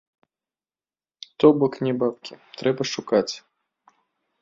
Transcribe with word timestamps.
То 1.43 1.53
бок 1.59 1.73
не 1.89 1.93
бабкі 2.01 2.33
трэба 2.63 2.83
шукаць! 2.97 3.31